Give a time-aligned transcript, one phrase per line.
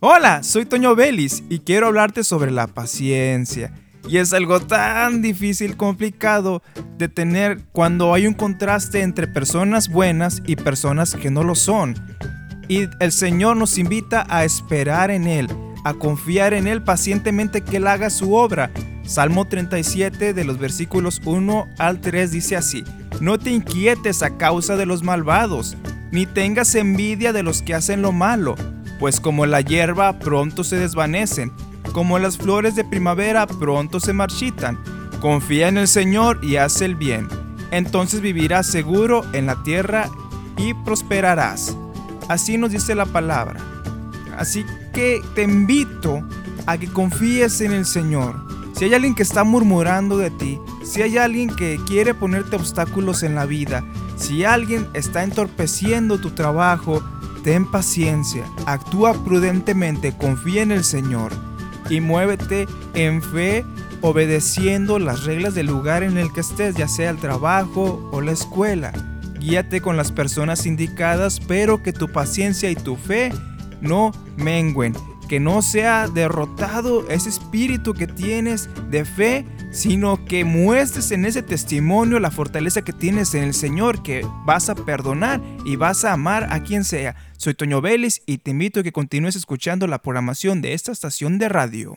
[0.00, 3.72] Hola, soy Toño Vélez y quiero hablarte sobre la paciencia.
[4.08, 6.62] Y es algo tan difícil, complicado
[6.96, 11.96] de tener cuando hay un contraste entre personas buenas y personas que no lo son.
[12.68, 15.48] Y el Señor nos invita a esperar en Él,
[15.84, 18.70] a confiar en Él pacientemente que Él haga su obra.
[19.04, 22.84] Salmo 37 de los versículos 1 al 3 dice así,
[23.20, 25.76] No te inquietes a causa de los malvados,
[26.12, 28.54] ni tengas envidia de los que hacen lo malo
[28.98, 31.52] pues como la hierba pronto se desvanecen,
[31.92, 34.78] como las flores de primavera pronto se marchitan.
[35.20, 37.28] Confía en el Señor y haz el bien.
[37.70, 40.08] Entonces vivirás seguro en la tierra
[40.56, 41.76] y prosperarás.
[42.28, 43.60] Así nos dice la palabra.
[44.36, 46.22] Así que te invito
[46.66, 48.46] a que confíes en el Señor.
[48.74, 53.24] Si hay alguien que está murmurando de ti, si hay alguien que quiere ponerte obstáculos
[53.24, 53.84] en la vida,
[54.16, 57.02] si alguien está entorpeciendo tu trabajo,
[57.42, 61.32] Ten paciencia, actúa prudentemente, confía en el Señor
[61.88, 63.64] y muévete en fe
[64.00, 68.32] obedeciendo las reglas del lugar en el que estés, ya sea el trabajo o la
[68.32, 68.92] escuela.
[69.38, 73.32] Guíate con las personas indicadas, pero que tu paciencia y tu fe
[73.80, 74.94] no menguen,
[75.28, 81.42] que no sea derrotado ese espíritu que tienes de fe sino que muestres en ese
[81.42, 86.12] testimonio la fortaleza que tienes en el Señor, que vas a perdonar y vas a
[86.12, 87.16] amar a quien sea.
[87.36, 91.38] Soy Toño Vélez y te invito a que continúes escuchando la programación de esta estación
[91.38, 91.94] de radio.